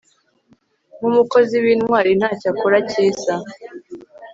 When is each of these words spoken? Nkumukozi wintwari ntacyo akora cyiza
Nkumukozi 0.97 1.55
wintwari 1.63 2.11
ntacyo 2.19 2.47
akora 2.53 2.77
cyiza 2.89 3.33